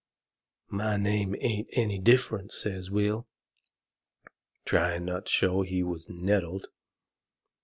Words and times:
"My 0.71 0.97
name 0.97 1.35
ain't 1.41 1.67
any 1.73 1.99
difference," 1.99 2.55
says 2.57 2.89
Will, 2.89 3.27
trying 4.65 5.05
not 5.05 5.27
to 5.27 5.31
show 5.31 5.61
he 5.61 5.83
was 5.83 6.09
nettled. 6.09 6.65